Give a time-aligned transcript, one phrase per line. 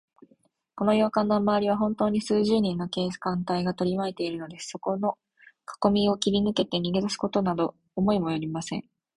[0.75, 4.69] この洋館のまわりは、ほんとうに数十人の警官隊がとりまいているのです。
[4.83, 5.15] その
[5.63, 8.83] かこみを切りぬけて、逃げだすことなど思いもおよびません。